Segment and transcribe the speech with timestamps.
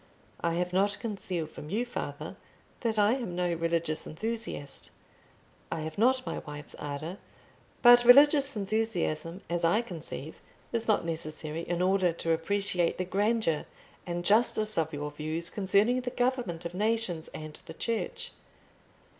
[0.39, 2.35] I have not concealed from you, father,
[2.79, 4.89] that I am no religious enthusiast;
[5.71, 7.19] I have not my wife's ardour;
[7.83, 10.41] but religious enthusiasm, as I conceive,
[10.73, 13.65] is not necessary in order to appreciate the grandeur
[14.07, 18.31] and justice of your views concerning the government of nations and the Church.